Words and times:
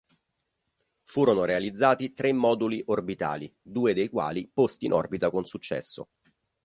Furono 1.03 1.43
realizzati 1.45 2.15
tre 2.15 2.33
moduli 2.33 2.81
orbitali, 2.87 3.55
due 3.61 3.93
dei 3.93 4.09
quali 4.09 4.49
posti 4.51 4.85
in 4.87 4.93
orbita 4.93 5.29
con 5.29 5.45
successo. 5.45 6.09